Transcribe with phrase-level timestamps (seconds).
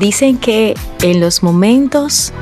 [0.00, 2.32] Dicen que en los momentos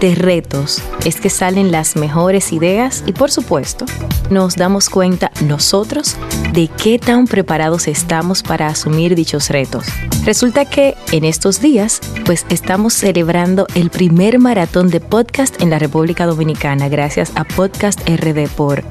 [0.00, 3.86] de retos es que salen las mejores ideas y por supuesto
[4.28, 6.16] nos damos cuenta nosotros
[6.52, 9.86] de qué tan preparados estamos para asumir dichos retos.
[10.26, 15.78] Resulta que en estos días pues estamos celebrando el primer maratón de podcast en la
[15.78, 18.84] República Dominicana gracias a Podcast RD por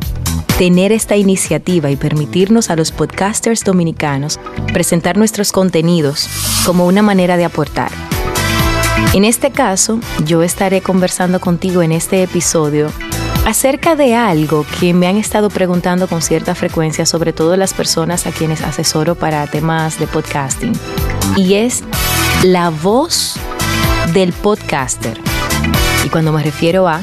[0.57, 4.39] tener esta iniciativa y permitirnos a los podcasters dominicanos
[4.73, 6.27] presentar nuestros contenidos
[6.65, 7.91] como una manera de aportar.
[9.13, 12.91] En este caso, yo estaré conversando contigo en este episodio
[13.45, 18.25] acerca de algo que me han estado preguntando con cierta frecuencia, sobre todo las personas
[18.25, 20.73] a quienes asesoro para temas de podcasting,
[21.35, 21.83] y es
[22.43, 23.35] la voz
[24.13, 25.19] del podcaster.
[26.03, 27.01] Y cuando me refiero a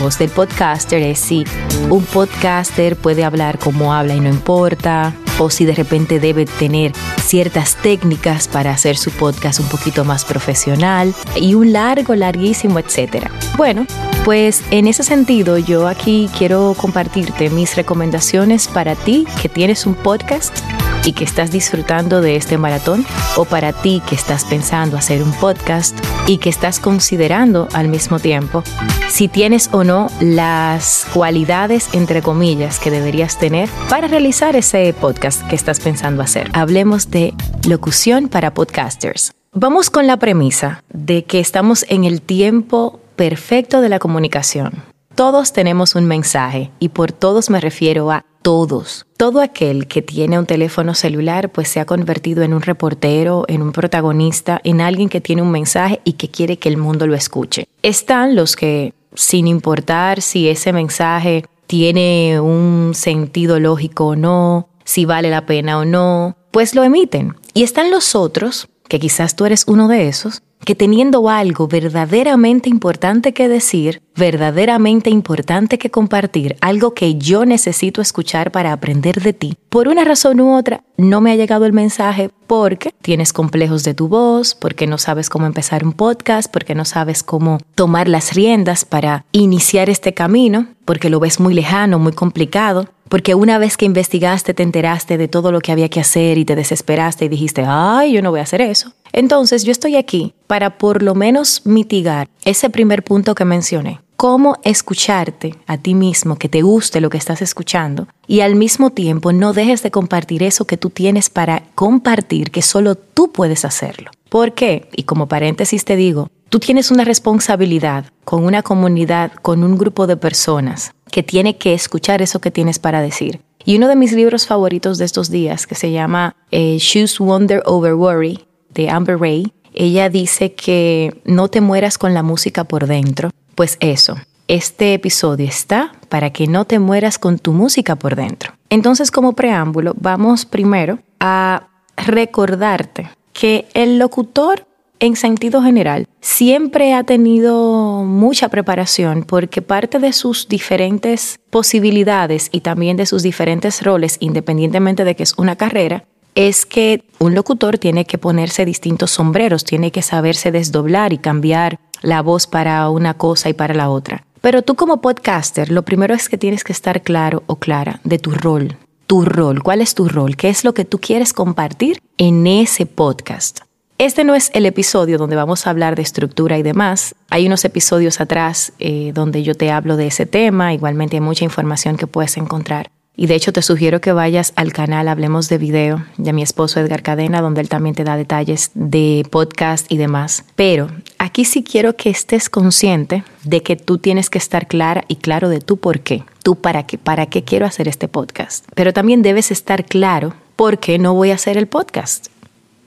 [0.00, 1.44] voz del podcaster es si
[1.90, 6.92] un podcaster puede hablar como habla y no importa, o si de repente debe tener
[7.22, 13.30] ciertas técnicas para hacer su podcast un poquito más profesional y un largo, larguísimo, etcétera.
[13.56, 13.86] Bueno,
[14.24, 19.94] pues en ese sentido yo aquí quiero compartirte mis recomendaciones para ti que tienes un
[19.94, 20.58] podcast
[21.04, 23.04] y que estás disfrutando de este maratón
[23.36, 28.18] o para ti que estás pensando hacer un podcast y que estás considerando al mismo
[28.18, 28.62] tiempo
[29.08, 35.46] si tienes o no las cualidades entre comillas que deberías tener para realizar ese podcast
[35.48, 36.50] que estás pensando hacer.
[36.52, 37.34] Hablemos de
[37.68, 39.32] locución para podcasters.
[39.52, 44.93] Vamos con la premisa de que estamos en el tiempo perfecto de la comunicación.
[45.14, 49.06] Todos tenemos un mensaje y por todos me refiero a todos.
[49.16, 53.62] Todo aquel que tiene un teléfono celular pues se ha convertido en un reportero, en
[53.62, 57.14] un protagonista, en alguien que tiene un mensaje y que quiere que el mundo lo
[57.14, 57.68] escuche.
[57.82, 65.04] Están los que, sin importar si ese mensaje tiene un sentido lógico o no, si
[65.04, 67.36] vale la pena o no, pues lo emiten.
[67.54, 72.68] Y están los otros, que quizás tú eres uno de esos, que teniendo algo verdaderamente
[72.68, 79.32] importante que decir, verdaderamente importante que compartir, algo que yo necesito escuchar para aprender de
[79.32, 83.84] ti, por una razón u otra, no me ha llegado el mensaje porque tienes complejos
[83.84, 88.08] de tu voz, porque no sabes cómo empezar un podcast, porque no sabes cómo tomar
[88.08, 93.58] las riendas para iniciar este camino, porque lo ves muy lejano, muy complicado, porque una
[93.58, 97.24] vez que investigaste te enteraste de todo lo que había que hacer y te desesperaste
[97.24, 98.92] y dijiste, ay, yo no voy a hacer eso.
[99.16, 104.00] Entonces yo estoy aquí para por lo menos mitigar ese primer punto que mencioné.
[104.16, 108.90] Cómo escucharte a ti mismo, que te guste lo que estás escuchando y al mismo
[108.90, 113.64] tiempo no dejes de compartir eso que tú tienes para compartir, que solo tú puedes
[113.64, 114.10] hacerlo.
[114.30, 114.88] ¿Por qué?
[114.96, 120.08] Y como paréntesis te digo, tú tienes una responsabilidad con una comunidad, con un grupo
[120.08, 123.42] de personas que tiene que escuchar eso que tienes para decir.
[123.64, 127.62] Y uno de mis libros favoritos de estos días, que se llama eh, Choose Wonder
[127.64, 132.86] Over Worry, de Amber Ray, ella dice que no te mueras con la música por
[132.86, 133.30] dentro.
[133.54, 134.16] Pues eso,
[134.48, 138.52] este episodio está para que no te mueras con tu música por dentro.
[138.70, 144.66] Entonces, como preámbulo, vamos primero a recordarte que el locutor
[145.00, 152.60] en sentido general siempre ha tenido mucha preparación porque parte de sus diferentes posibilidades y
[152.60, 157.78] también de sus diferentes roles, independientemente de que es una carrera, es que un locutor
[157.78, 163.14] tiene que ponerse distintos sombreros, tiene que saberse desdoblar y cambiar la voz para una
[163.14, 164.24] cosa y para la otra.
[164.40, 168.18] Pero tú como podcaster, lo primero es que tienes que estar claro o clara de
[168.18, 168.76] tu rol.
[169.06, 170.36] Tu rol, ¿cuál es tu rol?
[170.36, 173.60] ¿Qué es lo que tú quieres compartir en ese podcast?
[173.96, 177.14] Este no es el episodio donde vamos a hablar de estructura y demás.
[177.30, 180.74] Hay unos episodios atrás eh, donde yo te hablo de ese tema.
[180.74, 182.90] Igualmente hay mucha información que puedes encontrar.
[183.16, 186.80] Y de hecho te sugiero que vayas al canal Hablemos de Video de mi esposo
[186.80, 190.44] Edgar Cadena, donde él también te da detalles de podcast y demás.
[190.56, 190.88] Pero
[191.18, 195.48] aquí sí quiero que estés consciente de que tú tienes que estar clara y claro
[195.48, 196.24] de tú por qué.
[196.42, 198.66] Tú para qué, para qué quiero hacer este podcast.
[198.74, 202.26] Pero también debes estar claro por qué no voy a hacer el podcast.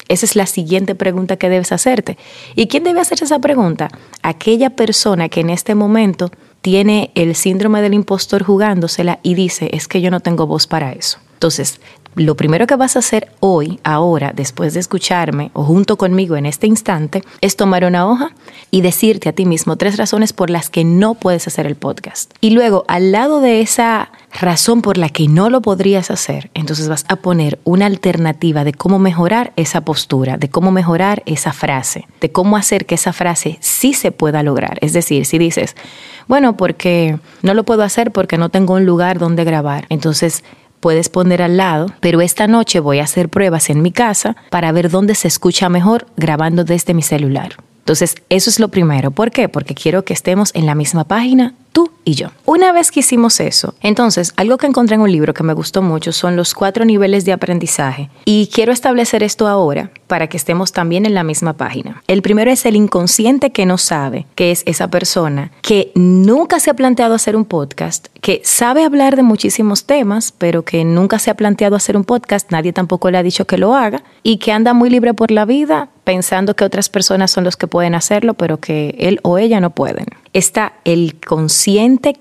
[0.09, 2.17] Esa es la siguiente pregunta que debes hacerte.
[2.55, 3.89] ¿Y quién debe hacer esa pregunta?
[4.23, 6.31] Aquella persona que en este momento
[6.67, 10.91] tiene el síndrome del impostor jugándosela y dice, es que yo no tengo voz para
[10.91, 11.17] eso.
[11.31, 11.79] Entonces,
[12.17, 16.45] lo primero que vas a hacer hoy, ahora, después de escucharme o junto conmigo en
[16.45, 18.31] este instante, es tomar una hoja
[18.71, 22.33] y decirte a ti mismo tres razones por las que no puedes hacer el podcast.
[22.41, 26.89] Y luego, al lado de esa razón por la que no lo podrías hacer, entonces
[26.89, 32.07] vas a poner una alternativa de cómo mejorar esa postura, de cómo mejorar esa frase,
[32.19, 34.79] de cómo hacer que esa frase sí se pueda lograr.
[34.81, 35.75] Es decir, si dices,
[36.27, 40.43] bueno, porque no lo puedo hacer porque no tengo un lugar donde grabar, entonces
[40.79, 44.71] puedes poner al lado, pero esta noche voy a hacer pruebas en mi casa para
[44.71, 47.55] ver dónde se escucha mejor grabando desde mi celular.
[47.79, 49.11] Entonces, eso es lo primero.
[49.11, 49.47] ¿Por qué?
[49.47, 52.29] Porque quiero que estemos en la misma página tú y yo.
[52.45, 55.83] Una vez que hicimos eso, entonces algo que encontré en un libro que me gustó
[55.83, 60.71] mucho son los cuatro niveles de aprendizaje y quiero establecer esto ahora para que estemos
[60.71, 62.01] también en la misma página.
[62.07, 66.71] El primero es el inconsciente que no sabe, que es esa persona que nunca se
[66.71, 71.29] ha planteado hacer un podcast, que sabe hablar de muchísimos temas, pero que nunca se
[71.29, 74.51] ha planteado hacer un podcast, nadie tampoco le ha dicho que lo haga y que
[74.51, 78.33] anda muy libre por la vida pensando que otras personas son los que pueden hacerlo,
[78.35, 80.05] pero que él o ella no pueden.
[80.31, 81.66] Está el consciente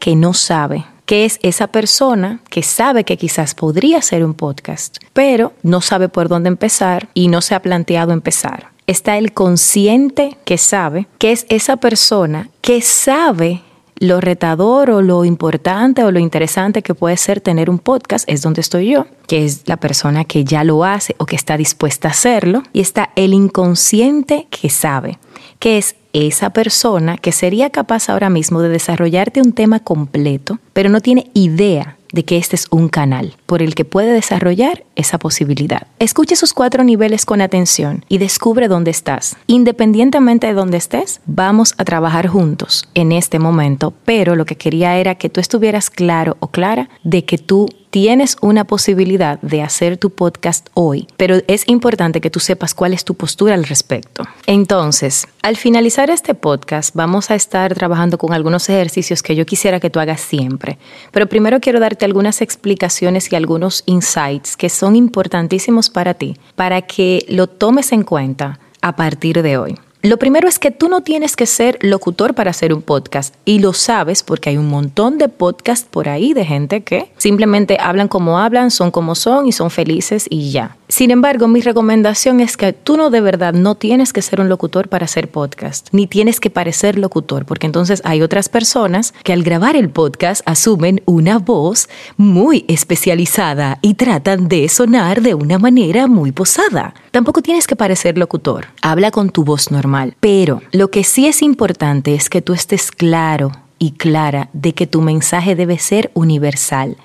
[0.00, 4.96] que no sabe, que es esa persona que sabe que quizás podría hacer un podcast,
[5.12, 8.70] pero no sabe por dónde empezar y no se ha planteado empezar.
[8.88, 13.62] Está el consciente que sabe, que es esa persona que sabe
[13.98, 18.42] lo retador o lo importante o lo interesante que puede ser tener un podcast es
[18.42, 22.08] donde estoy yo, que es la persona que ya lo hace o que está dispuesta
[22.08, 22.64] a hacerlo.
[22.72, 25.18] Y está el inconsciente que sabe,
[25.60, 30.88] que es esa persona que sería capaz ahora mismo de desarrollarte un tema completo, pero
[30.88, 35.18] no tiene idea de que este es un canal por el que puede desarrollar esa
[35.18, 35.86] posibilidad.
[35.98, 39.36] Escuche esos cuatro niveles con atención y descubre dónde estás.
[39.46, 44.96] Independientemente de dónde estés, vamos a trabajar juntos en este momento, pero lo que quería
[44.96, 49.96] era que tú estuvieras claro o clara de que tú tienes una posibilidad de hacer
[49.96, 54.22] tu podcast hoy, pero es importante que tú sepas cuál es tu postura al respecto.
[54.46, 59.80] Entonces, al finalizar este podcast, vamos a estar trabajando con algunos ejercicios que yo quisiera
[59.80, 60.76] que tú hagas siempre,
[61.10, 66.82] pero primero quiero darte algunas explicaciones y algunos insights que son importantísimos para ti, para
[66.82, 69.78] que lo tomes en cuenta a partir de hoy.
[70.06, 73.58] Lo primero es que tú no tienes que ser locutor para hacer un podcast y
[73.58, 78.06] lo sabes porque hay un montón de podcasts por ahí de gente que simplemente hablan
[78.06, 80.76] como hablan, son como son y son felices y ya.
[80.96, 84.48] Sin embargo, mi recomendación es que tú no de verdad no tienes que ser un
[84.48, 89.34] locutor para hacer podcast, ni tienes que parecer locutor, porque entonces hay otras personas que
[89.34, 95.58] al grabar el podcast asumen una voz muy especializada y tratan de sonar de una
[95.58, 96.94] manera muy posada.
[97.10, 101.42] Tampoco tienes que parecer locutor, habla con tu voz normal, pero lo que sí es
[101.42, 106.96] importante es que tú estés claro y clara de que tu mensaje debe ser universal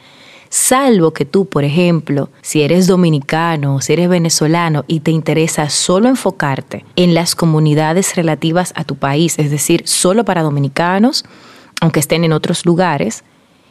[0.52, 5.70] salvo que tú, por ejemplo, si eres dominicano o si eres venezolano y te interesa
[5.70, 11.26] solo enfocarte en las comunidades relativas a tu país, es decir, solo para dominicanos,
[11.80, 13.24] aunque estén en otros lugares,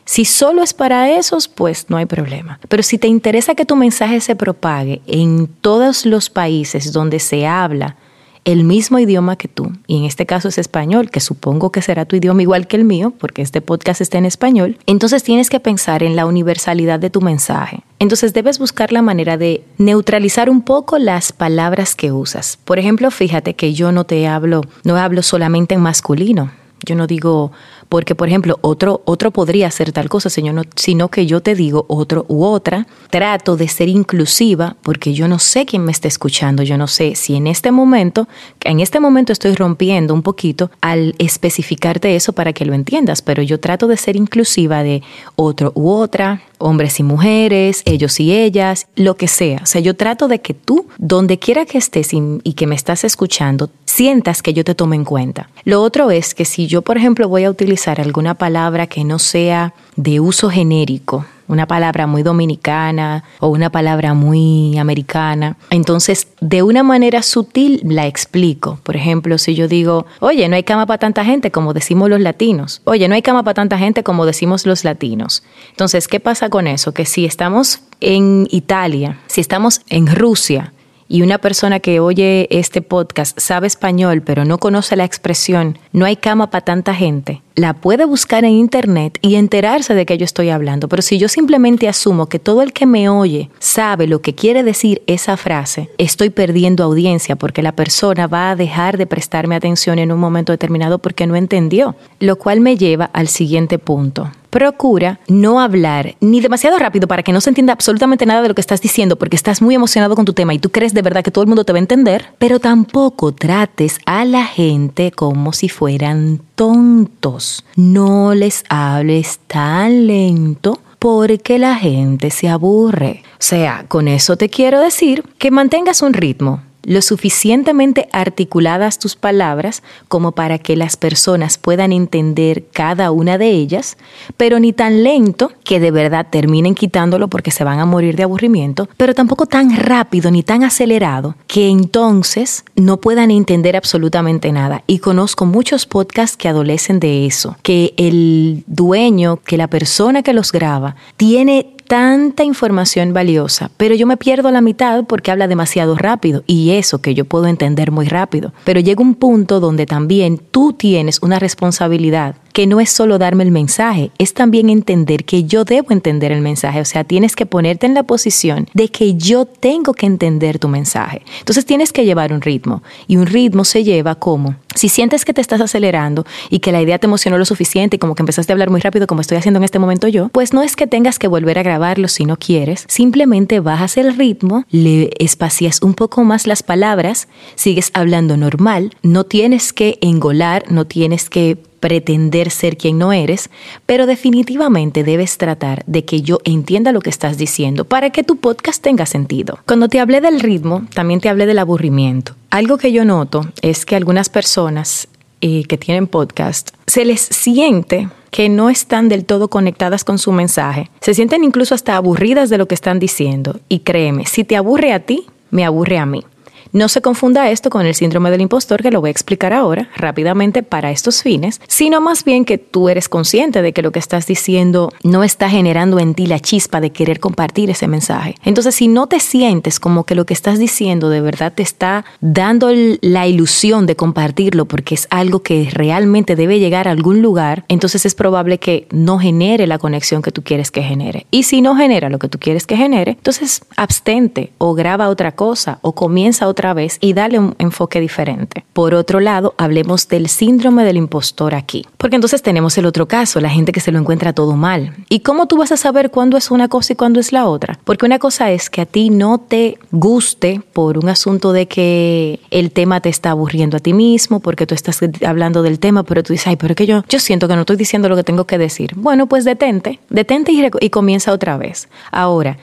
[0.07, 2.59] si solo es para esos, pues no hay problema.
[2.69, 7.47] Pero si te interesa que tu mensaje se propague en todos los países donde se
[7.47, 7.97] habla
[8.45, 12.05] el mismo idioma que tú, y en este caso es español, que supongo que será
[12.05, 15.61] tu idioma igual que el mío, porque este podcast está en español, entonces tienes que
[15.61, 17.83] pensar en la universalidad de tu mensaje.
[17.99, 22.59] Entonces debes buscar la manera de neutralizar un poco las palabras que usas.
[22.65, 26.51] Por ejemplo, fíjate que yo no te hablo, no hablo solamente en masculino.
[26.85, 27.53] Yo no digo
[27.91, 31.85] porque por ejemplo otro, otro podría hacer tal cosa, señor, sino que yo te digo
[31.89, 36.63] otro u otra, trato de ser inclusiva porque yo no sé quién me está escuchando,
[36.63, 38.29] yo no sé si en este momento,
[38.63, 43.43] en este momento estoy rompiendo un poquito al especificarte eso para que lo entiendas, pero
[43.43, 45.03] yo trato de ser inclusiva de
[45.35, 49.61] otro u otra, hombres y mujeres, ellos y ellas, lo que sea.
[49.63, 53.05] O sea, yo trato de que tú, donde quiera que estés y, que me estás
[53.05, 55.51] escuchando, sientas que yo te tome en cuenta.
[55.65, 59.19] Lo otro es que si yo, por ejemplo, voy a utilizar alguna palabra que no
[59.19, 65.57] sea de uso genérico, una palabra muy dominicana o una palabra muy americana.
[65.71, 68.79] Entonces, de una manera sutil la explico.
[68.85, 72.21] Por ejemplo, si yo digo, oye, no hay cama para tanta gente como decimos los
[72.21, 72.83] latinos.
[72.85, 75.43] Oye, no hay cama para tanta gente como decimos los latinos.
[75.71, 76.95] Entonces, ¿qué pasa con eso?
[76.95, 80.73] Que si estamos en Italia, si estamos en Rusia,
[81.11, 86.07] y una persona que oye este podcast sabe español pero no conoce la expresión no
[86.07, 90.25] hay cama para tanta gente, la puede buscar en internet y enterarse de que yo
[90.25, 90.89] estoy hablando.
[90.89, 94.63] Pero si yo simplemente asumo que todo el que me oye sabe lo que quiere
[94.63, 99.99] decir esa frase, estoy perdiendo audiencia porque la persona va a dejar de prestarme atención
[99.99, 101.97] en un momento determinado porque no entendió.
[102.21, 107.33] Lo cual me lleva al siguiente punto procura no hablar ni demasiado rápido para que
[107.33, 110.25] no se entienda absolutamente nada de lo que estás diciendo porque estás muy emocionado con
[110.25, 112.27] tu tema y tú crees de verdad que todo el mundo te va a entender,
[112.39, 117.65] pero tampoco trates a la gente como si fueran tontos.
[117.77, 123.23] No les hables tan lento porque la gente se aburre.
[123.33, 129.17] O sea, con eso te quiero decir que mantengas un ritmo lo suficientemente articuladas tus
[129.17, 133.97] palabras como para que las personas puedan entender cada una de ellas,
[134.37, 138.23] pero ni tan lento que de verdad terminen quitándolo porque se van a morir de
[138.23, 144.83] aburrimiento, pero tampoco tan rápido ni tan acelerado que entonces no puedan entender absolutamente nada.
[144.87, 150.33] Y conozco muchos podcasts que adolecen de eso, que el dueño, que la persona que
[150.33, 155.97] los graba, tiene tanta información valiosa, pero yo me pierdo la mitad porque habla demasiado
[155.97, 158.53] rápido y eso que yo puedo entender muy rápido.
[158.63, 163.45] Pero llega un punto donde también tú tienes una responsabilidad que no es solo darme
[163.45, 166.81] el mensaje, es también entender que yo debo entender el mensaje.
[166.81, 170.69] O sea, tienes que ponerte en la posición de que yo tengo que entender tu
[170.69, 171.23] mensaje.
[171.39, 175.35] Entonces tienes que llevar un ritmo y un ritmo se lleva como si sientes que
[175.35, 178.53] te estás acelerando y que la idea te emocionó lo suficiente y como que empezaste
[178.53, 180.87] a hablar muy rápido como estoy haciendo en este momento yo, pues no es que
[180.87, 185.95] tengas que volver a grabarlo si no quieres, simplemente bajas el ritmo, le espacías un
[185.95, 192.51] poco más las palabras, sigues hablando normal, no tienes que engolar, no tienes que pretender
[192.51, 193.51] ser quien no eres,
[193.87, 198.37] pero definitivamente debes tratar de que yo entienda lo que estás diciendo para que tu
[198.37, 199.59] podcast tenga sentido.
[199.67, 202.35] Cuando te hablé del ritmo, también te hablé del aburrimiento.
[202.51, 205.09] Algo que yo noto es que algunas personas
[205.41, 210.33] eh, que tienen podcast se les siente que no están del todo conectadas con su
[210.33, 210.91] mensaje.
[211.01, 213.59] Se sienten incluso hasta aburridas de lo que están diciendo.
[213.69, 216.25] Y créeme, si te aburre a ti, me aburre a mí.
[216.73, 219.89] No se confunda esto con el síndrome del impostor, que lo voy a explicar ahora
[219.97, 223.99] rápidamente para estos fines, sino más bien que tú eres consciente de que lo que
[223.99, 228.37] estás diciendo no está generando en ti la chispa de querer compartir ese mensaje.
[228.45, 232.05] Entonces, si no te sientes como que lo que estás diciendo de verdad te está
[232.21, 237.65] dando la ilusión de compartirlo porque es algo que realmente debe llegar a algún lugar,
[237.67, 241.27] entonces es probable que no genere la conexión que tú quieres que genere.
[241.33, 245.33] Y si no genera lo que tú quieres que genere, entonces abstente o graba otra
[245.33, 248.65] cosa o comienza otra vez y dale un enfoque diferente.
[248.73, 251.87] Por otro lado, hablemos del síndrome del impostor aquí.
[251.97, 254.95] Porque entonces tenemos el otro caso, la gente que se lo encuentra todo mal.
[255.09, 257.79] ¿Y cómo tú vas a saber cuándo es una cosa y cuándo es la otra?
[257.85, 262.41] Porque una cosa es que a ti no te guste por un asunto de que
[262.51, 266.23] el tema te está aburriendo a ti mismo, porque tú estás hablando del tema, pero
[266.23, 268.45] tú dices, ay, pero que yo, yo siento que no estoy diciendo lo que tengo
[268.45, 268.93] que decir.
[268.97, 271.89] Bueno, pues detente, detente y, y comienza otra vez.
[272.11, 272.59] Ahora,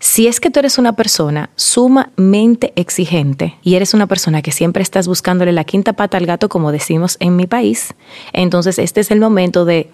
[0.00, 4.82] si es que tú eres una persona sumamente exigente y eres una persona que siempre
[4.82, 7.94] estás buscándole la quinta pata al gato, como decimos en mi país,
[8.32, 9.90] entonces este es el momento de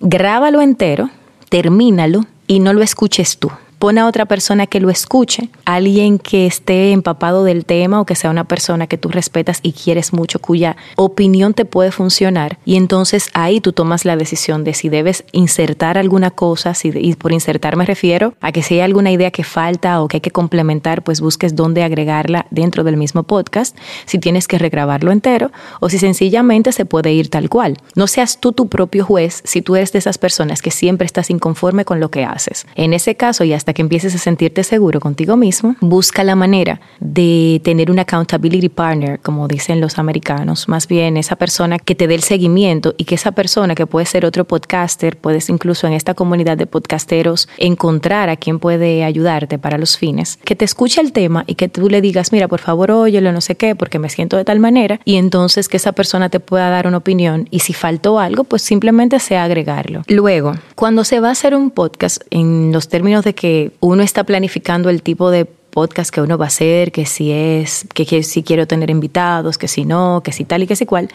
[0.00, 1.10] grábalo entero,
[1.48, 6.46] termínalo y no lo escuches tú pon a otra persona que lo escuche, alguien que
[6.46, 10.38] esté empapado del tema o que sea una persona que tú respetas y quieres mucho,
[10.38, 12.58] cuya opinión te puede funcionar.
[12.64, 17.14] Y entonces ahí tú tomas la decisión de si debes insertar alguna cosa, si, y
[17.14, 20.20] por insertar me refiero a que si hay alguna idea que falta o que hay
[20.22, 23.76] que complementar, pues busques dónde agregarla dentro del mismo podcast,
[24.06, 25.50] si tienes que regrabarlo entero
[25.80, 27.76] o si sencillamente se puede ir tal cual.
[27.94, 31.30] No seas tú tu propio juez si tú eres de esas personas que siempre estás
[31.30, 32.66] inconforme con lo que haces.
[32.76, 36.80] En ese caso, y hasta que empieces a sentirte seguro contigo mismo, busca la manera
[37.00, 42.06] de tener un accountability partner, como dicen los americanos, más bien esa persona que te
[42.06, 45.92] dé el seguimiento y que esa persona que puede ser otro podcaster, puedes incluso en
[45.92, 51.00] esta comunidad de podcasteros encontrar a quien puede ayudarte para los fines, que te escuche
[51.00, 53.98] el tema y que tú le digas, mira, por favor, óyelo, no sé qué, porque
[53.98, 57.48] me siento de tal manera, y entonces que esa persona te pueda dar una opinión
[57.50, 60.02] y si faltó algo, pues simplemente sea agregarlo.
[60.08, 64.24] Luego, cuando se va a hacer un podcast en los términos de que uno está
[64.24, 68.42] planificando el tipo de podcast que uno va a hacer, que si es, que, si
[68.42, 71.08] quiero tener invitados, que si no, que si tal y que si cual.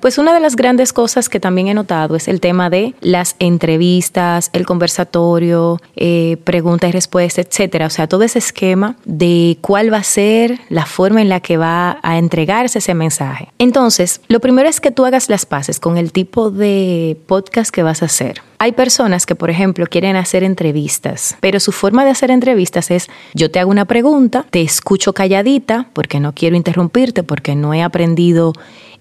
[0.00, 3.34] Pues una de las grandes cosas que también he notado es el tema de las
[3.38, 7.86] entrevistas, el conversatorio, eh, pregunta y respuesta, etcétera.
[7.86, 11.56] O sea, todo ese esquema de cuál va a ser la forma en la que
[11.56, 13.48] va a entregarse ese mensaje.
[13.58, 17.82] Entonces, lo primero es que tú hagas las paces con el tipo de podcast que
[17.82, 18.42] vas a hacer.
[18.58, 23.08] Hay personas que, por ejemplo, quieren hacer entrevistas, pero su forma de hacer entrevistas es
[23.34, 27.82] yo te hago una pregunta, te escucho calladita porque no quiero interrumpirte, porque no he
[27.82, 28.52] aprendido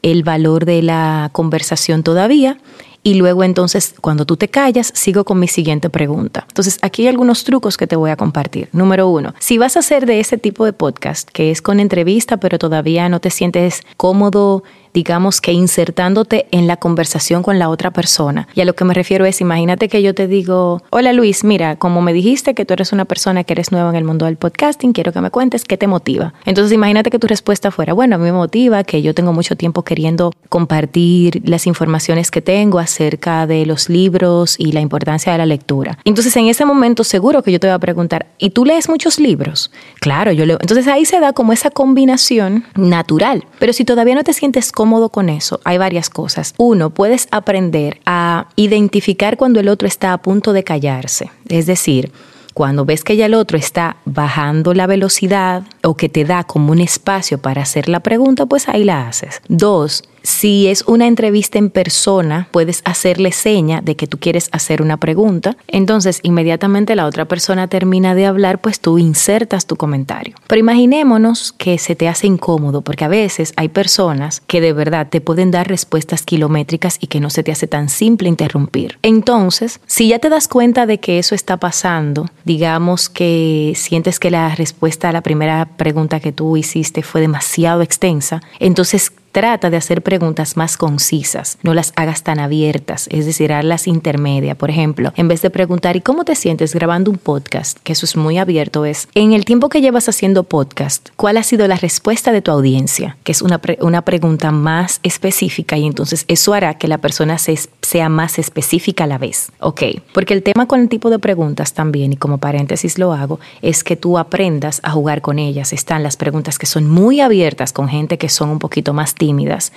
[0.01, 2.57] el valor de la conversación todavía.
[3.01, 6.45] Y luego entonces, cuando tú te callas, sigo con mi siguiente pregunta.
[6.47, 8.67] Entonces, aquí hay algunos trucos que te voy a compartir.
[8.71, 12.37] Número uno, si vas a hacer de ese tipo de podcast, que es con entrevista,
[12.37, 14.63] pero todavía no te sientes cómodo
[14.95, 18.47] digamos que insertándote en la conversación con la otra persona.
[18.55, 21.75] Y a lo que me refiero es, imagínate que yo te digo, hola Luis, mira,
[21.75, 24.37] como me dijiste que tú eres una persona que eres nueva en el mundo del
[24.37, 26.33] podcasting, quiero que me cuentes qué te motiva.
[26.45, 29.57] Entonces imagínate que tu respuesta fuera, bueno, a mí me motiva que yo tengo mucho
[29.57, 35.37] tiempo queriendo compartir las informaciones que tengo acerca de los libros y la importancia de
[35.39, 35.99] la lectura.
[36.05, 39.19] Entonces en ese momento seguro que yo te voy a preguntar, ¿y tú lees muchos
[39.19, 39.71] libros?
[39.99, 40.57] Claro, yo leo.
[40.61, 43.43] Entonces ahí se da como esa combinación natural.
[43.59, 46.53] Pero si todavía no te sientes cómodo con eso, hay varias cosas.
[46.59, 51.31] Uno, puedes aprender a identificar cuando el otro está a punto de callarse.
[51.49, 52.11] Es decir,
[52.53, 56.71] cuando ves que ya el otro está bajando la velocidad o que te da como
[56.71, 59.41] un espacio para hacer la pregunta, pues ahí la haces.
[59.47, 64.81] Dos, si es una entrevista en persona, puedes hacerle seña de que tú quieres hacer
[64.81, 65.55] una pregunta.
[65.67, 70.35] Entonces, inmediatamente la otra persona termina de hablar, pues tú insertas tu comentario.
[70.47, 75.07] Pero imaginémonos que se te hace incómodo, porque a veces hay personas que de verdad
[75.09, 78.97] te pueden dar respuestas kilométricas y que no se te hace tan simple interrumpir.
[79.03, 84.31] Entonces, si ya te das cuenta de que eso está pasando, digamos que sientes que
[84.31, 89.75] la respuesta a la primera pregunta que tú hiciste fue demasiado extensa, entonces Trata de
[89.75, 94.55] hacer preguntas más concisas, no las hagas tan abiertas, es decir, hazlas intermedia.
[94.55, 97.77] Por ejemplo, en vez de preguntar ¿y cómo te sientes grabando un podcast?
[97.83, 101.43] Que eso es muy abierto, es en el tiempo que llevas haciendo podcast, ¿cuál ha
[101.43, 103.17] sido la respuesta de tu audiencia?
[103.25, 108.07] Que es una, una pregunta más específica y entonces eso hará que la persona sea
[108.07, 109.51] más específica a la vez.
[109.59, 109.81] Ok,
[110.13, 113.83] porque el tema con el tipo de preguntas también, y como paréntesis lo hago, es
[113.83, 115.73] que tú aprendas a jugar con ellas.
[115.73, 119.24] Están las preguntas que son muy abiertas con gente que son un poquito más tímidas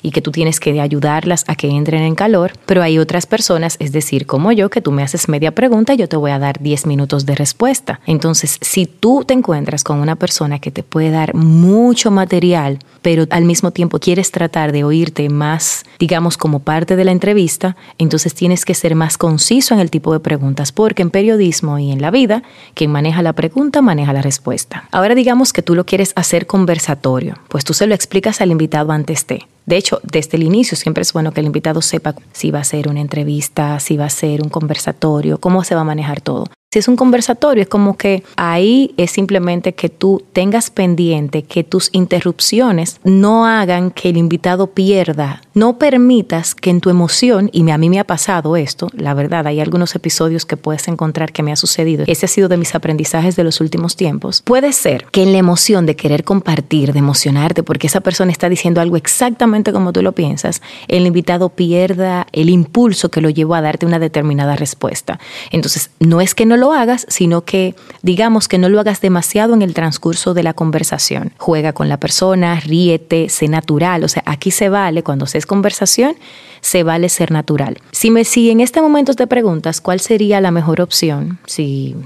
[0.02, 3.76] y que tú tienes que ayudarlas a que entren en calor, pero hay otras personas,
[3.78, 6.38] es decir, como yo, que tú me haces media pregunta y yo te voy a
[6.38, 8.00] dar 10 minutos de respuesta.
[8.06, 13.24] Entonces, si tú te encuentras con una persona que te puede dar mucho material, pero
[13.30, 18.34] al mismo tiempo quieres tratar de oírte más, digamos, como parte de la entrevista, entonces
[18.34, 22.02] tienes que ser más conciso en el tipo de preguntas, porque en periodismo y en
[22.02, 22.42] la vida,
[22.74, 24.88] quien maneja la pregunta maneja la respuesta.
[24.92, 28.92] Ahora digamos que tú lo quieres hacer conversatorio, pues tú se lo explicas al invitado
[28.92, 29.37] antes de.
[29.66, 32.64] De hecho, desde el inicio siempre es bueno que el invitado sepa si va a
[32.64, 36.46] ser una entrevista, si va a ser un conversatorio, cómo se va a manejar todo.
[36.70, 41.64] Si es un conversatorio, es como que ahí es simplemente que tú tengas pendiente que
[41.64, 45.40] tus interrupciones no hagan que el invitado pierda.
[45.54, 49.46] No permitas que en tu emoción, y a mí me ha pasado esto, la verdad,
[49.46, 52.04] hay algunos episodios que puedes encontrar que me ha sucedido.
[52.06, 54.42] Ese ha sido de mis aprendizajes de los últimos tiempos.
[54.42, 58.50] Puede ser que en la emoción de querer compartir, de emocionarte, porque esa persona está
[58.50, 63.54] diciendo algo exactamente como tú lo piensas, el invitado pierda el impulso que lo llevó
[63.54, 65.18] a darte una determinada respuesta.
[65.50, 69.54] Entonces, no es que no lo hagas, sino que digamos que no lo hagas demasiado
[69.54, 71.32] en el transcurso de la conversación.
[71.38, 74.04] Juega con la persona, ríete, sé natural.
[74.04, 76.16] O sea, aquí se vale, cuando se es conversación,
[76.60, 77.78] se vale ser natural.
[77.92, 81.96] Si me si en este momento te preguntas cuál sería la mejor opción, si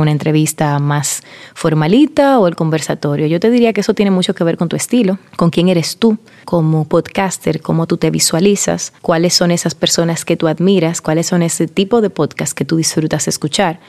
[0.00, 1.22] una entrevista más
[1.54, 3.26] formalita o el conversatorio.
[3.26, 5.96] Yo te diría que eso tiene mucho que ver con tu estilo, con quién eres
[5.96, 11.26] tú como podcaster, cómo tú te visualizas, cuáles son esas personas que tú admiras, cuáles
[11.26, 13.80] son ese tipo de podcast que tú disfrutas escuchar,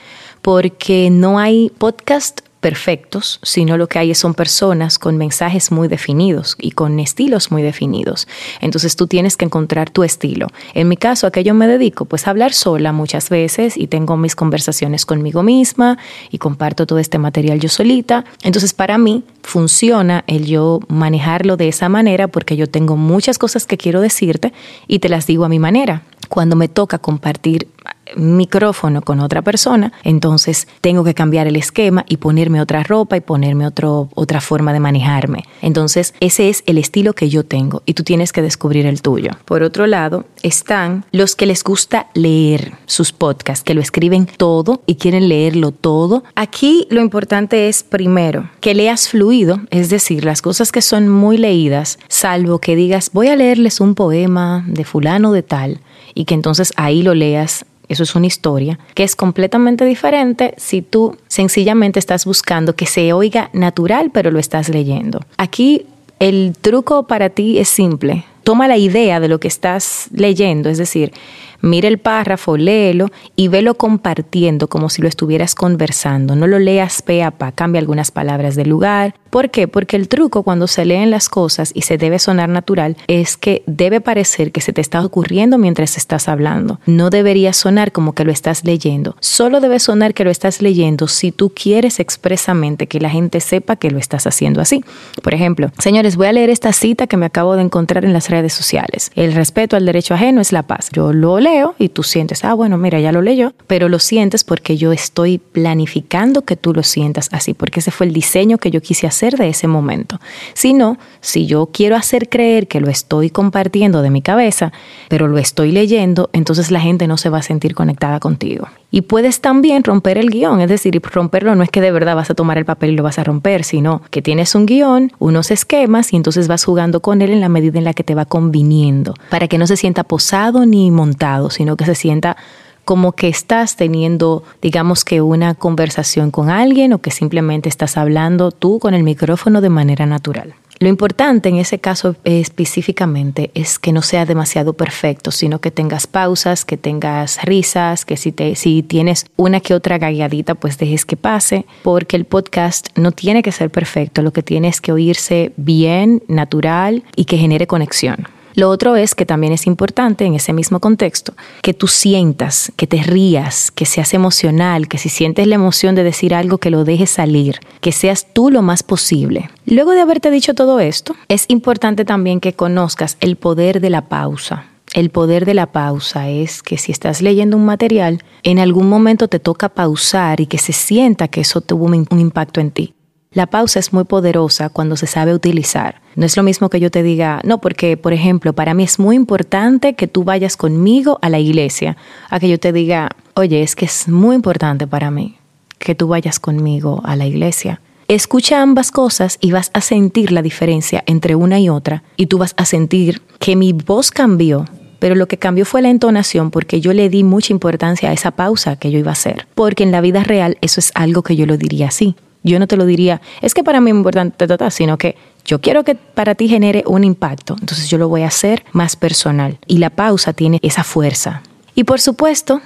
[0.42, 6.56] porque no hay podcast perfectos, sino lo que hay son personas con mensajes muy definidos
[6.58, 8.26] y con estilos muy definidos.
[8.60, 10.48] Entonces tú tienes que encontrar tu estilo.
[10.74, 13.86] En mi caso, a qué yo me dedico, pues a hablar sola muchas veces y
[13.86, 15.98] tengo mis conversaciones conmigo misma
[16.30, 18.24] y comparto todo este material yo solita.
[18.42, 23.66] Entonces para mí funciona el yo manejarlo de esa manera porque yo tengo muchas cosas
[23.66, 24.52] que quiero decirte
[24.86, 26.02] y te las digo a mi manera.
[26.28, 27.68] Cuando me toca compartir
[28.16, 33.20] micrófono con otra persona, entonces tengo que cambiar el esquema y ponerme otra ropa y
[33.20, 35.44] ponerme otro, otra forma de manejarme.
[35.62, 39.30] Entonces, ese es el estilo que yo tengo y tú tienes que descubrir el tuyo.
[39.44, 44.82] Por otro lado, están los que les gusta leer sus podcasts, que lo escriben todo
[44.86, 46.24] y quieren leerlo todo.
[46.34, 51.38] Aquí lo importante es, primero, que leas fluido, es decir, las cosas que son muy
[51.38, 55.80] leídas, salvo que digas, voy a leerles un poema de fulano de tal,
[56.14, 60.82] y que entonces ahí lo leas eso es una historia, que es completamente diferente si
[60.82, 65.20] tú sencillamente estás buscando que se oiga natural, pero lo estás leyendo.
[65.36, 65.86] Aquí
[66.18, 68.24] el truco para ti es simple.
[68.42, 71.12] Toma la idea de lo que estás leyendo, es decir,
[71.60, 76.36] Mira el párrafo, léelo y velo compartiendo como si lo estuvieras conversando.
[76.36, 79.14] No lo leas pe a pa, cambia algunas palabras del lugar.
[79.30, 79.68] ¿Por qué?
[79.68, 83.62] Porque el truco cuando se leen las cosas y se debe sonar natural es que
[83.66, 86.80] debe parecer que se te está ocurriendo mientras estás hablando.
[86.86, 89.16] No debería sonar como que lo estás leyendo.
[89.20, 93.76] Solo debe sonar que lo estás leyendo si tú quieres expresamente que la gente sepa
[93.76, 94.82] que lo estás haciendo así.
[95.22, 98.30] Por ejemplo, señores, voy a leer esta cita que me acabo de encontrar en las
[98.30, 99.10] redes sociales.
[99.14, 100.88] El respeto al derecho ajeno es la paz.
[100.92, 101.38] Yo lo
[101.78, 105.38] y tú sientes, ah, bueno, mira, ya lo leyó, pero lo sientes porque yo estoy
[105.38, 109.36] planificando que tú lo sientas así, porque ese fue el diseño que yo quise hacer
[109.36, 110.20] de ese momento.
[110.54, 114.72] Si no, si yo quiero hacer creer que lo estoy compartiendo de mi cabeza,
[115.08, 118.68] pero lo estoy leyendo, entonces la gente no se va a sentir conectada contigo.
[118.90, 122.30] Y puedes también romper el guion, es decir, romperlo no es que de verdad vas
[122.30, 125.50] a tomar el papel y lo vas a romper, sino que tienes un guion, unos
[125.50, 128.24] esquemas y entonces vas jugando con él en la medida en la que te va
[128.24, 132.36] conviniendo, para que no se sienta posado ni montado, sino que se sienta
[132.84, 138.50] como que estás teniendo, digamos que una conversación con alguien o que simplemente estás hablando
[138.50, 140.54] tú con el micrófono de manera natural.
[140.80, 146.06] Lo importante en ese caso específicamente es que no sea demasiado perfecto, sino que tengas
[146.06, 151.04] pausas, que tengas risas, que si, te, si tienes una que otra galladita, pues dejes
[151.04, 154.92] que pase, porque el podcast no tiene que ser perfecto, lo que tiene es que
[154.92, 158.28] oírse bien, natural y que genere conexión.
[158.58, 162.88] Lo otro es que también es importante en ese mismo contexto que tú sientas, que
[162.88, 166.82] te rías, que seas emocional, que si sientes la emoción de decir algo que lo
[166.82, 169.48] dejes salir, que seas tú lo más posible.
[169.64, 174.08] Luego de haberte dicho todo esto, es importante también que conozcas el poder de la
[174.08, 174.64] pausa.
[174.92, 179.28] El poder de la pausa es que si estás leyendo un material, en algún momento
[179.28, 182.94] te toca pausar y que se sienta que eso tuvo un impacto en ti.
[183.32, 186.00] La pausa es muy poderosa cuando se sabe utilizar.
[186.16, 188.98] No es lo mismo que yo te diga, no, porque, por ejemplo, para mí es
[188.98, 191.98] muy importante que tú vayas conmigo a la iglesia,
[192.30, 195.36] a que yo te diga, oye, es que es muy importante para mí
[195.78, 197.80] que tú vayas conmigo a la iglesia.
[198.08, 202.38] Escucha ambas cosas y vas a sentir la diferencia entre una y otra y tú
[202.38, 204.64] vas a sentir que mi voz cambió,
[204.98, 208.30] pero lo que cambió fue la entonación porque yo le di mucha importancia a esa
[208.30, 211.36] pausa que yo iba a hacer, porque en la vida real eso es algo que
[211.36, 212.16] yo lo diría así.
[212.48, 215.84] Yo no te lo diría, es que para mí es importante, sino que yo quiero
[215.84, 219.58] que para ti genere un impacto, entonces yo lo voy a hacer más personal.
[219.66, 221.42] Y la pausa tiene esa fuerza.
[221.74, 222.60] Y por supuesto,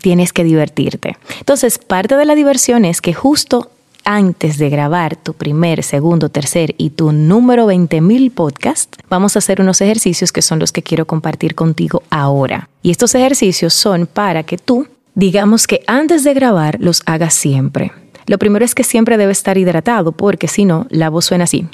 [0.00, 1.16] tienes que divertirte.
[1.38, 3.70] Entonces, parte de la diversión es que justo
[4.04, 9.60] antes de grabar tu primer, segundo, tercer y tu número 20.000 podcast, vamos a hacer
[9.60, 12.68] unos ejercicios que son los que quiero compartir contigo ahora.
[12.82, 17.92] Y estos ejercicios son para que tú, digamos que antes de grabar, los hagas siempre.
[18.26, 21.66] Lo primero es que siempre debe estar hidratado porque si no, la voz suena así.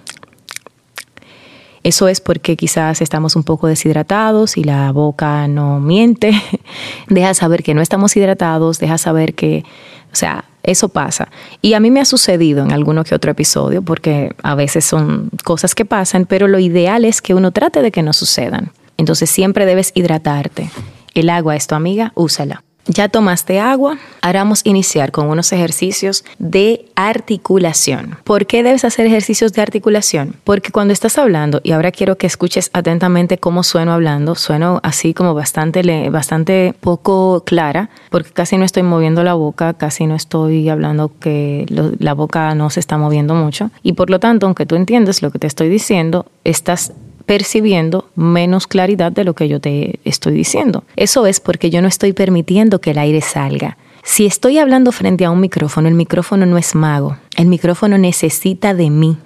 [1.82, 6.32] Eso es porque quizás estamos un poco deshidratados y la boca no miente.
[7.08, 9.64] deja saber que no estamos hidratados, deja saber que,
[10.12, 11.28] o sea, eso pasa.
[11.62, 15.30] Y a mí me ha sucedido en alguno que otro episodio porque a veces son
[15.44, 18.72] cosas que pasan, pero lo ideal es que uno trate de que no sucedan.
[18.96, 20.70] Entonces siempre debes hidratarte.
[21.14, 22.64] El agua es tu amiga, úsala.
[22.90, 28.16] Ya tomaste agua, ahora iniciar con unos ejercicios de articulación.
[28.24, 30.36] ¿Por qué debes hacer ejercicios de articulación?
[30.42, 35.12] Porque cuando estás hablando, y ahora quiero que escuches atentamente cómo sueno hablando, sueno así
[35.12, 40.70] como bastante, bastante poco clara, porque casi no estoy moviendo la boca, casi no estoy
[40.70, 43.70] hablando que la boca no se está moviendo mucho.
[43.82, 46.94] Y por lo tanto, aunque tú entiendes lo que te estoy diciendo, estás
[47.28, 50.84] percibiendo menos claridad de lo que yo te estoy diciendo.
[50.96, 53.76] Eso es porque yo no estoy permitiendo que el aire salga.
[54.02, 57.18] Si estoy hablando frente a un micrófono, el micrófono no es mago.
[57.36, 59.18] El micrófono necesita de mí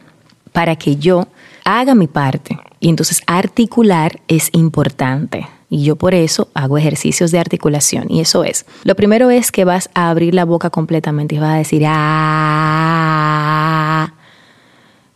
[0.50, 1.28] para que yo
[1.64, 2.58] haga mi parte.
[2.80, 5.46] Y entonces articular es importante.
[5.70, 8.10] Y yo por eso hago ejercicios de articulación.
[8.10, 11.54] Y eso es, lo primero es que vas a abrir la boca completamente y vas
[11.54, 11.92] a decir ah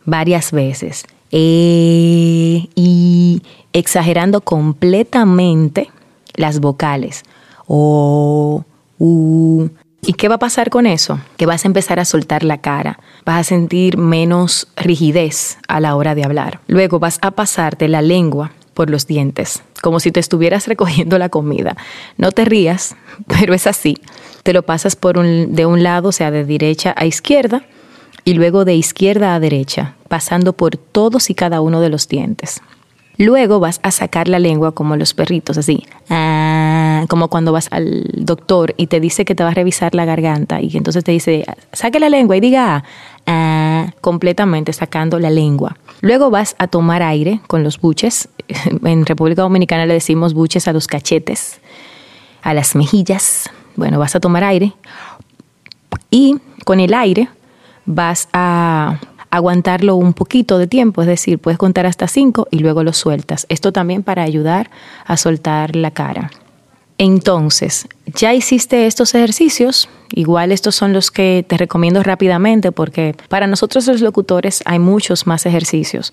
[0.05, 3.41] varias veces e, y
[3.73, 5.89] exagerando completamente
[6.35, 7.23] las vocales.
[7.67, 8.63] O,
[8.97, 9.69] u.
[10.01, 11.19] ¿Y qué va a pasar con eso?
[11.35, 15.95] Que vas a empezar a soltar la cara, vas a sentir menos rigidez a la
[15.95, 16.61] hora de hablar.
[16.67, 21.29] Luego vas a pasarte la lengua por los dientes, como si te estuvieras recogiendo la
[21.29, 21.75] comida.
[22.15, 22.95] No te rías,
[23.27, 23.97] pero es así.
[24.43, 27.63] Te lo pasas por un, de un lado, o sea, de derecha a izquierda,
[28.23, 32.61] y luego de izquierda a derecha, pasando por todos y cada uno de los dientes.
[33.19, 38.05] Luego vas a sacar la lengua como los perritos, así, ah, como cuando vas al
[38.15, 41.43] doctor y te dice que te va a revisar la garganta y entonces te dice,
[41.73, 42.83] saque la lengua y diga
[43.25, 45.77] ah, completamente sacando la lengua.
[46.01, 48.29] Luego vas a tomar aire con los buches.
[48.83, 51.59] En República Dominicana le decimos buches a los cachetes.
[52.43, 53.49] a las mejillas.
[53.75, 54.73] Bueno, vas a tomar aire
[56.11, 57.29] y con el aire
[57.85, 58.99] vas a
[59.37, 63.45] aguantarlo un poquito de tiempo, es decir, puedes contar hasta cinco y luego lo sueltas.
[63.49, 64.69] Esto también para ayudar
[65.05, 66.31] a soltar la cara.
[66.99, 73.45] Entonces, ya hiciste estos ejercicios, igual estos son los que te recomiendo rápidamente porque para
[73.45, 76.11] nosotros los locutores hay muchos más ejercicios,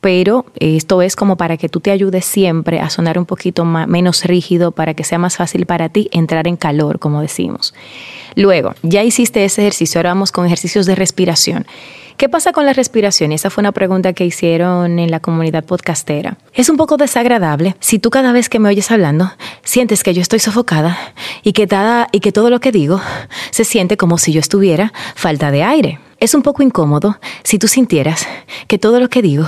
[0.00, 4.24] pero esto es como para que tú te ayudes siempre a sonar un poquito menos
[4.24, 7.72] rígido, para que sea más fácil para ti entrar en calor, como decimos.
[8.34, 11.64] Luego, ya hiciste ese ejercicio, ahora vamos con ejercicios de respiración.
[12.16, 13.32] ¿Qué pasa con la respiración?
[13.32, 16.38] esa fue una pregunta que hicieron en la comunidad podcastera.
[16.52, 19.32] Es un poco desagradable si tú cada vez que me oyes hablando
[19.64, 20.96] sientes que yo estoy sofocada
[21.42, 21.68] y que,
[22.12, 23.00] y que todo lo que digo
[23.50, 25.98] se siente como si yo estuviera falta de aire.
[26.20, 28.28] Es un poco incómodo si tú sintieras
[28.68, 29.46] que todo lo que digo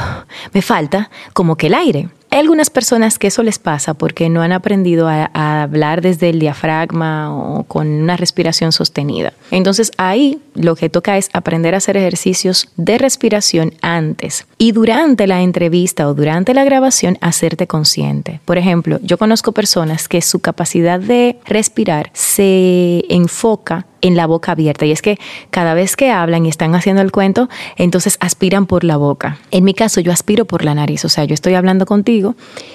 [0.53, 2.09] me falta como que el aire.
[2.31, 5.31] Hay algunas personas que eso les pasa porque no han aprendido a,
[5.62, 9.33] hablar desde el diafragma o con una respiración sostenida.
[9.51, 15.27] Entonces ahí lo que toca es aprender a hacer ejercicios de respiración antes y durante
[15.27, 18.41] la entrevista o durante la grabación hacerte consciente.
[18.45, 24.53] Por ejemplo, yo conozco personas que su capacidad de respirar se enfoca en la boca
[24.53, 24.87] abierta.
[24.87, 25.19] Y es que
[25.51, 29.38] cada vez que hablan y están haciendo el cuento, entonces aspiran por la boca.
[29.51, 31.05] En mi caso, yo aspiro por la nariz.
[31.05, 32.35] O sea, yo estoy hablando contigo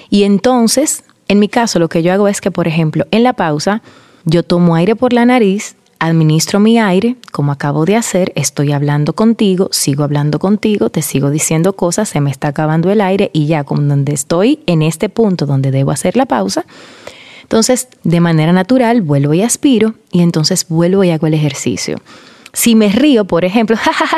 [0.10, 3.34] y entonces, en mi caso, lo que yo hago es que, por ejemplo, en la
[3.34, 3.82] pausa,
[4.26, 9.14] yo tomo aire por la nariz, administro mi aire, como acabo de hacer, estoy hablando
[9.14, 13.46] contigo, sigo hablando contigo, te sigo diciendo cosas, se me está acabando el aire y
[13.46, 16.66] ya como donde estoy en este punto donde debo hacer la pausa,
[17.52, 21.98] entonces, de manera natural, vuelvo y aspiro y entonces vuelvo y hago el ejercicio.
[22.54, 23.76] Si me río, por ejemplo,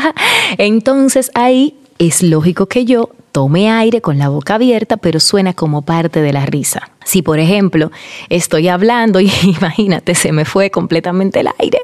[0.59, 5.81] entonces ahí es lógico que yo tome aire con la boca abierta, pero suena como
[5.81, 6.91] parte de la risa.
[7.05, 7.91] Si, por ejemplo,
[8.29, 11.79] estoy hablando y imagínate, se me fue completamente el aire,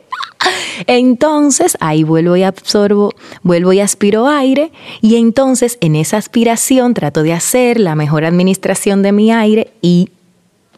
[0.86, 7.24] entonces ahí vuelvo y absorbo, vuelvo y aspiro aire y entonces en esa aspiración trato
[7.24, 10.12] de hacer la mejor administración de mi aire y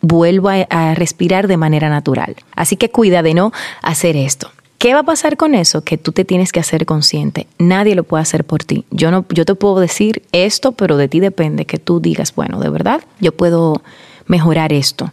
[0.01, 2.35] vuelvo a, respirar de manera natural.
[2.55, 4.51] Así que cuida de no hacer esto.
[4.77, 5.83] ¿Qué va a pasar con eso?
[5.83, 7.47] Que tú te tienes que hacer consciente.
[7.59, 8.85] Nadie lo puede hacer por ti.
[8.89, 12.59] Yo no, yo te puedo decir esto, pero de ti depende que tú digas, bueno,
[12.59, 13.83] de verdad, yo puedo
[14.25, 15.11] mejorar esto.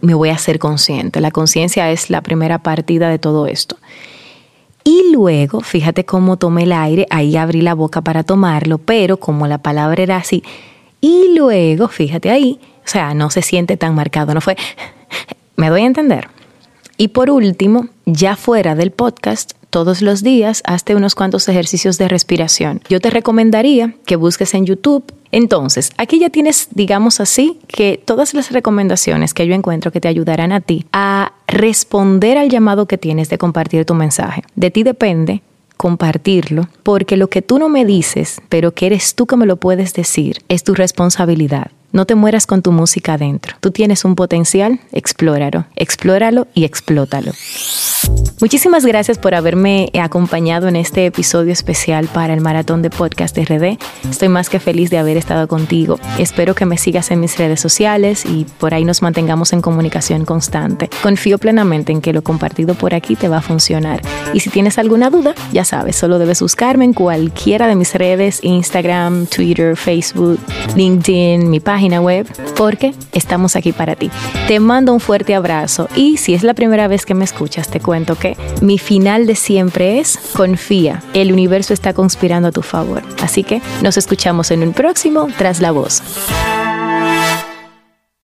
[0.00, 1.20] Me voy a hacer consciente.
[1.20, 3.76] La conciencia es la primera partida de todo esto.
[4.84, 9.48] Y luego, fíjate cómo tomé el aire, ahí abrí la boca para tomarlo, pero como
[9.48, 10.42] la palabra era así,
[11.00, 14.56] y luego, fíjate ahí, o sea, no se siente tan marcado, no fue,
[15.56, 16.28] me doy a entender.
[16.96, 22.08] Y por último, ya fuera del podcast, todos los días hazte unos cuantos ejercicios de
[22.08, 22.80] respiración.
[22.88, 25.04] Yo te recomendaría que busques en YouTube.
[25.32, 30.08] Entonces, aquí ya tienes, digamos así, que todas las recomendaciones que yo encuentro que te
[30.08, 34.44] ayudarán a ti a responder al llamado que tienes de compartir tu mensaje.
[34.56, 35.42] De ti depende
[35.76, 39.56] compartirlo, porque lo que tú no me dices, pero que eres tú que me lo
[39.56, 41.70] puedes decir, es tu responsabilidad.
[41.90, 43.56] No te mueras con tu música adentro.
[43.60, 47.32] Tú tienes un potencial, explóralo, explóralo y explótalo.
[48.42, 53.78] Muchísimas gracias por haberme acompañado en este episodio especial para el Maratón de Podcast RD.
[54.08, 55.98] Estoy más que feliz de haber estado contigo.
[56.18, 60.26] Espero que me sigas en mis redes sociales y por ahí nos mantengamos en comunicación
[60.26, 60.90] constante.
[61.02, 64.02] Confío plenamente en que lo compartido por aquí te va a funcionar.
[64.34, 68.40] Y si tienes alguna duda, ya sabes, solo debes buscarme en cualquiera de mis redes,
[68.44, 70.38] Instagram, Twitter, Facebook,
[70.76, 74.10] LinkedIn, mi página página web porque estamos aquí para ti.
[74.48, 77.78] Te mando un fuerte abrazo y si es la primera vez que me escuchas, te
[77.78, 83.04] cuento que mi final de siempre es confía, el universo está conspirando a tu favor.
[83.22, 86.02] Así que nos escuchamos en un próximo Tras la Voz.